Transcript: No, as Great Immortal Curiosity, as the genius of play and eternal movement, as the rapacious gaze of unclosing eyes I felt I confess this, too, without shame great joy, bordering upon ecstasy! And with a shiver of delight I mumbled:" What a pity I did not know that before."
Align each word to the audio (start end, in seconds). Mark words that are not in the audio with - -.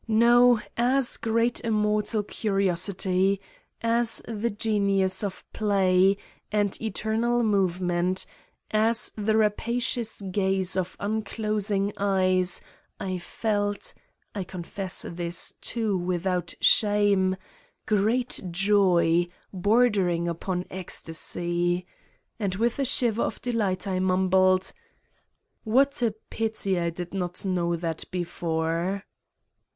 No, 0.07 0.59
as 0.77 1.15
Great 1.15 1.61
Immortal 1.63 2.23
Curiosity, 2.23 3.39
as 3.83 4.19
the 4.27 4.49
genius 4.49 5.23
of 5.23 5.45
play 5.53 6.17
and 6.51 6.75
eternal 6.81 7.43
movement, 7.43 8.25
as 8.71 9.11
the 9.15 9.37
rapacious 9.37 10.21
gaze 10.31 10.75
of 10.75 10.97
unclosing 10.99 11.93
eyes 11.97 12.61
I 12.99 13.19
felt 13.19 13.93
I 14.33 14.43
confess 14.43 15.05
this, 15.07 15.53
too, 15.61 15.95
without 15.95 16.55
shame 16.59 17.37
great 17.85 18.41
joy, 18.49 19.27
bordering 19.53 20.27
upon 20.27 20.65
ecstasy! 20.71 21.85
And 22.39 22.55
with 22.55 22.79
a 22.79 22.85
shiver 22.85 23.21
of 23.21 23.39
delight 23.43 23.85
I 23.85 23.99
mumbled:" 23.99 24.71
What 25.63 26.01
a 26.01 26.15
pity 26.31 26.79
I 26.79 26.89
did 26.89 27.13
not 27.13 27.45
know 27.45 27.75
that 27.75 28.05
before." 28.09 29.05